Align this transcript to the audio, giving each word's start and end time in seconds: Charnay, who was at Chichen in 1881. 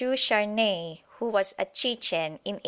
Charnay, 0.15 1.01
who 1.19 1.29
was 1.29 1.53
at 1.59 1.75
Chichen 1.75 2.39
in 2.43 2.55
1881. 2.55 2.59